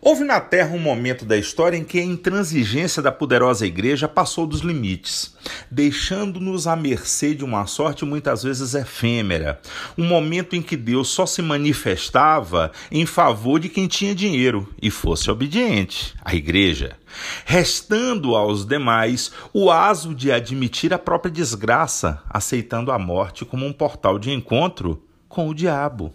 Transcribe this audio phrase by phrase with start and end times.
[0.00, 4.46] Houve na Terra um momento da história em que a intransigência da poderosa igreja passou
[4.46, 5.34] dos limites,
[5.68, 9.60] deixando-nos à mercê de uma sorte muitas vezes efêmera.
[9.96, 14.88] Um momento em que Deus só se manifestava em favor de quem tinha dinheiro e
[14.88, 16.96] fosse obediente, a igreja,
[17.44, 23.72] restando aos demais o aso de admitir a própria desgraça, aceitando a morte como um
[23.72, 26.14] portal de encontro com o diabo.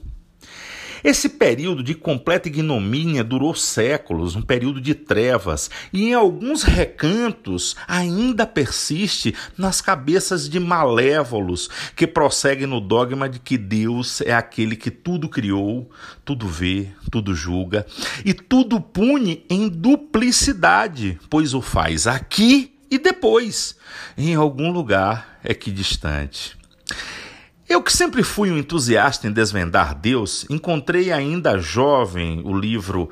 [1.03, 7.75] Esse período de completa ignomínia durou séculos, um período de trevas, e em alguns recantos
[7.87, 14.75] ainda persiste nas cabeças de malévolos que prosseguem no dogma de que Deus é aquele
[14.75, 15.89] que tudo criou,
[16.23, 17.85] tudo vê, tudo julga
[18.23, 23.75] e tudo pune em duplicidade, pois o faz aqui e depois,
[24.17, 26.62] em algum lugar equidistante.
[27.73, 33.09] Eu que sempre fui um entusiasta em desvendar Deus, encontrei ainda jovem o livro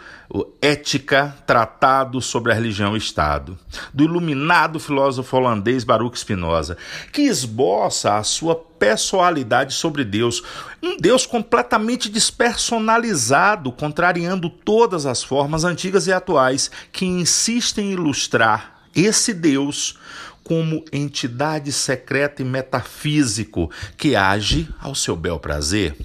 [0.62, 3.58] Ética, Tratado sobre a Religião e Estado,
[3.92, 6.78] do iluminado filósofo holandês Baruch Spinoza,
[7.12, 10.44] que esboça a sua pessoalidade sobre Deus,
[10.80, 18.82] um Deus completamente despersonalizado, contrariando todas as formas antigas e atuais que insistem em ilustrar
[18.96, 19.98] esse Deus
[20.44, 25.96] como entidade secreta e metafísico que age ao seu bel prazer.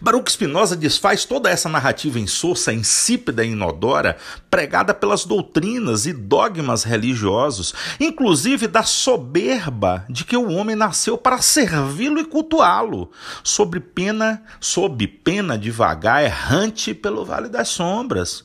[0.00, 4.16] Baruch Spinoza desfaz toda essa narrativa insossa, insípida e inodora,
[4.50, 11.40] pregada pelas doutrinas e dogmas religiosos, inclusive da soberba de que o homem nasceu para
[11.40, 13.10] servi-lo e cultuá-lo,
[13.42, 18.44] sob pena, sob pena de vagar errante pelo vale das sombras,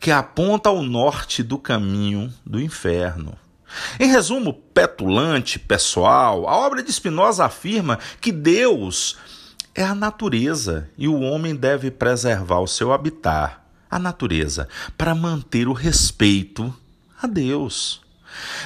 [0.00, 3.43] que aponta ao norte do caminho do inferno.
[3.98, 9.16] Em resumo petulante, pessoal, a obra de Spinoza afirma que Deus
[9.74, 13.56] é a natureza e o homem deve preservar o seu habitat,
[13.90, 16.74] a natureza, para manter o respeito
[17.20, 18.02] a Deus.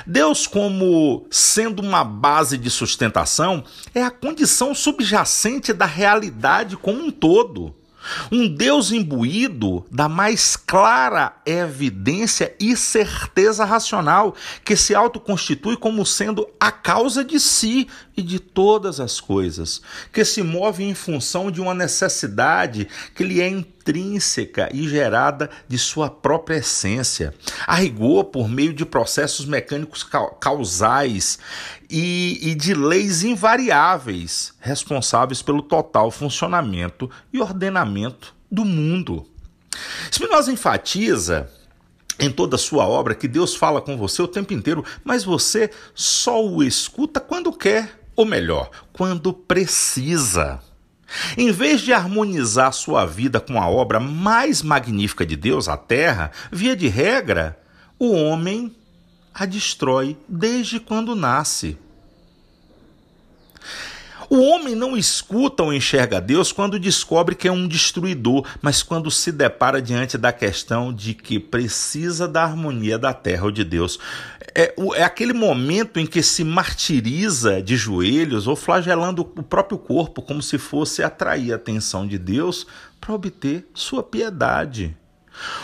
[0.06, 3.62] Deus, como sendo uma base de sustentação,
[3.94, 7.74] é a condição subjacente da realidade como um todo.
[8.30, 16.48] Um Deus imbuído da mais clara evidência e certeza racional, que se autoconstitui como sendo
[16.58, 19.80] a causa de si e de todas as coisas,
[20.12, 23.48] que se move em função de uma necessidade que lhe é
[23.88, 27.34] intrínseca e gerada de sua própria essência,
[27.66, 30.06] a rigor por meio de processos mecânicos
[30.40, 31.38] causais
[31.88, 39.26] e, e de leis invariáveis, responsáveis pelo total funcionamento e ordenamento do mundo.
[40.12, 41.50] Spinoza enfatiza
[42.18, 45.70] em toda a sua obra que Deus fala com você o tempo inteiro, mas você
[45.94, 50.60] só o escuta quando quer, ou melhor, quando precisa.
[51.36, 56.30] Em vez de harmonizar sua vida com a obra mais magnífica de Deus, a terra,
[56.52, 57.58] via de regra,
[57.98, 58.74] o homem
[59.32, 61.78] a destrói desde quando nasce.
[64.30, 69.10] O homem não escuta ou enxerga Deus quando descobre que é um destruidor, mas quando
[69.10, 73.98] se depara diante da questão de que precisa da harmonia da terra ou de Deus.
[74.54, 80.20] É, é aquele momento em que se martiriza de joelhos ou flagelando o próprio corpo,
[80.20, 82.66] como se fosse atrair a atenção de Deus
[83.00, 84.94] para obter sua piedade.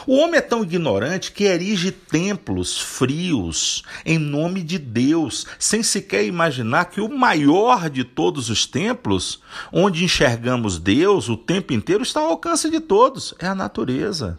[0.06, 6.24] O homem é tão ignorante que erige templos frios em nome de Deus, sem sequer
[6.24, 9.40] imaginar que o maior de todos os templos,
[9.72, 14.38] onde enxergamos Deus o tempo inteiro, está ao alcance de todos é a natureza.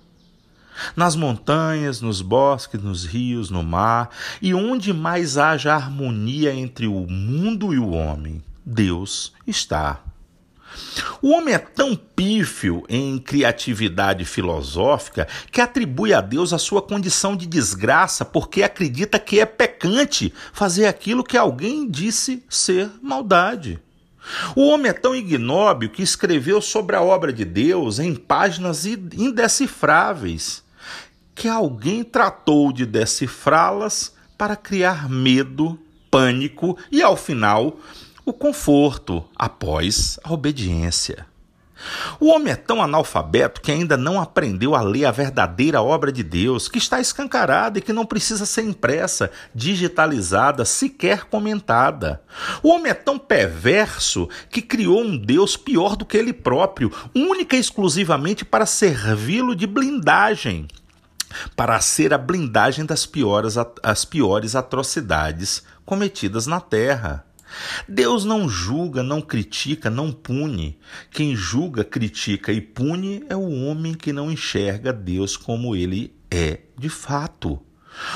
[0.96, 4.10] Nas montanhas, nos bosques, nos rios, no mar,
[4.42, 10.05] e onde mais haja harmonia entre o mundo e o homem, Deus está.
[11.22, 17.36] O homem é tão pífio em criatividade filosófica que atribui a Deus a sua condição
[17.36, 23.80] de desgraça porque acredita que é pecante fazer aquilo que alguém disse ser maldade.
[24.56, 30.64] O homem é tão ignóbil que escreveu sobre a obra de Deus em páginas indecifráveis,
[31.36, 35.80] que alguém tratou de decifrá-las para criar medo,
[36.10, 37.80] pânico e, ao final,
[38.26, 41.28] o conforto após a obediência.
[42.20, 46.24] O homem é tão analfabeto que ainda não aprendeu a ler a verdadeira obra de
[46.24, 52.24] Deus, que está escancarada e que não precisa ser impressa, digitalizada, sequer comentada.
[52.64, 57.56] O homem é tão perverso que criou um Deus pior do que ele próprio, única
[57.56, 60.68] e exclusivamente para servi-lo de blindagem,
[61.56, 67.26] para ser a blindagem das piores, as piores atrocidades cometidas na terra.
[67.88, 70.78] Deus não julga, não critica, não pune.
[71.12, 76.60] Quem julga, critica e pune é o homem que não enxerga Deus como ele é
[76.78, 77.62] de fato.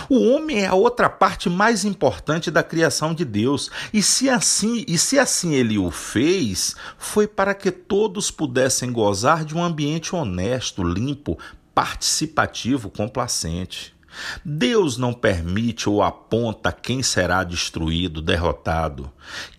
[0.09, 4.83] O homem é a outra parte mais importante da criação de Deus, e se assim,
[4.87, 10.15] e se assim ele o fez, foi para que todos pudessem gozar de um ambiente
[10.15, 11.37] honesto, limpo,
[11.73, 13.95] participativo, complacente.
[14.43, 19.11] Deus não permite ou aponta quem será destruído, derrotado.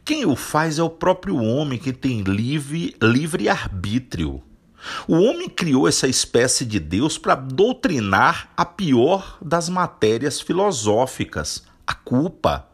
[0.05, 4.43] Quem o faz é o próprio homem que tem livre, livre arbítrio.
[5.06, 11.94] O homem criou essa espécie de Deus para doutrinar a pior das matérias filosóficas, a
[11.94, 12.67] culpa.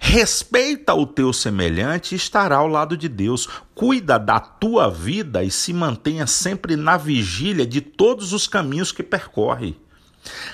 [0.00, 3.48] Respeita o teu semelhante e estará ao lado de Deus.
[3.74, 9.02] Cuida da tua vida e se mantenha sempre na vigília de todos os caminhos que
[9.02, 9.76] percorre.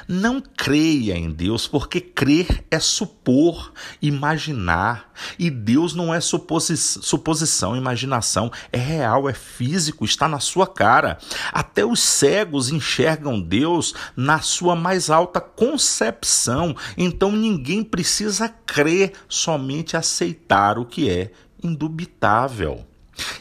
[0.09, 5.13] Não creia em Deus, porque crer é supor, imaginar.
[5.39, 8.51] E Deus não é suposi suposição, imaginação.
[8.73, 11.19] É real, é físico, está na sua cara.
[11.53, 16.77] Até os cegos enxergam Deus na sua mais alta concepção.
[16.97, 22.87] Então ninguém precisa crer, somente aceitar o que é indubitável.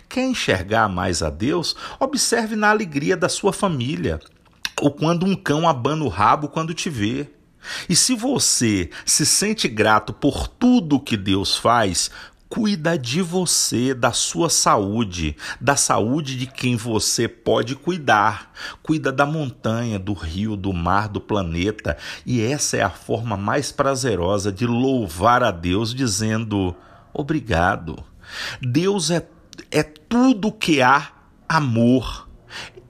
[0.08, 1.76] Quer enxergar mais a Deus?
[2.00, 4.20] Observe na alegria da sua família
[4.82, 7.28] ou quando um cão abana o rabo quando te vê.
[7.90, 12.12] E se você se sente grato por tudo que Deus faz,
[12.48, 18.54] cuida de você, da sua saúde, da saúde de quem você pode cuidar.
[18.82, 21.98] Cuida da montanha, do rio, do mar, do planeta.
[22.26, 26.76] E essa é a forma mais prazerosa de louvar a Deus, dizendo:
[27.14, 28.04] Obrigado.
[28.62, 29.28] Deus é,
[29.72, 31.12] é tudo que há
[31.48, 32.25] amor.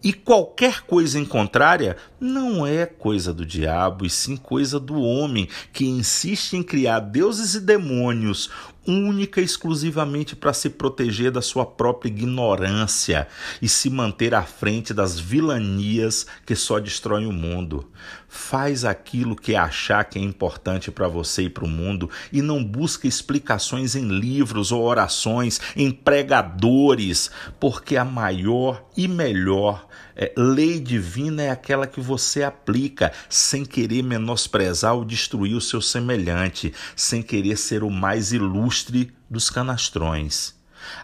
[0.06, 5.50] E qualquer coisa em contrária não é coisa do diabo, e sim coisa do homem
[5.74, 8.52] que insiste em criar deuses e demônios
[8.88, 13.28] única e exclusivamente para se proteger da sua própria ignorância
[13.62, 17.90] e se manter à frente das vilanias que só destroem o mundo.
[18.28, 22.64] Faz aquilo que achar que é importante para você e para o mundo e não
[22.64, 30.80] busca explicações em livros ou orações, em pregadores, porque a maior e melhor é, lei
[30.80, 37.22] divina é aquela que você aplica sem querer menosprezar ou destruir o seu semelhante, sem
[37.22, 40.54] querer ser o mais ilustre dos canastrões.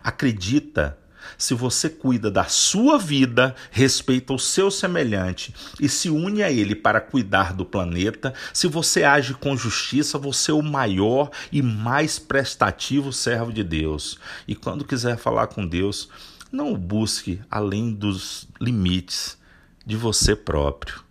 [0.04, 0.98] Acredita
[1.38, 6.76] se você cuida da sua vida, respeita o seu semelhante e se une a ele
[6.76, 12.18] para cuidar do planeta, se você age com justiça, você é o maior e mais
[12.18, 14.18] prestativo servo de Deus.
[14.48, 16.10] E quando quiser falar com Deus,
[16.52, 19.38] não o busque além dos limites
[19.86, 21.02] de você próprio.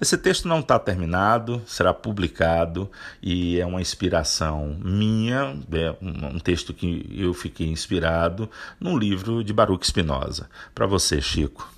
[0.00, 2.90] Esse texto não está terminado, será publicado
[3.22, 8.48] e é uma inspiração minha, é um texto que eu fiquei inspirado
[8.78, 10.48] num livro de Baruch Spinoza.
[10.74, 11.75] Para você, Chico.